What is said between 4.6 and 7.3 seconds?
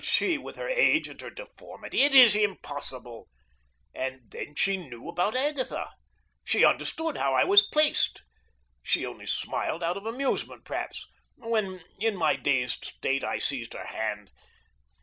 knew about Agatha. She understood